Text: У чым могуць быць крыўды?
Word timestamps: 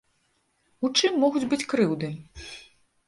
У 0.87 0.89
чым 0.97 1.19
могуць 1.25 1.43
быць 1.53 1.63
крыўды? 1.75 2.13